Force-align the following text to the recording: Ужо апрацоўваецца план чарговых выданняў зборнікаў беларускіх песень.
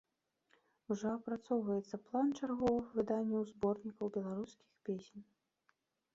Ужо 0.95 1.11
апрацоўваецца 1.17 1.99
план 2.07 2.33
чарговых 2.39 2.85
выданняў 3.01 3.47
зборнікаў 3.51 4.13
беларускіх 4.19 4.69
песень. 4.91 5.23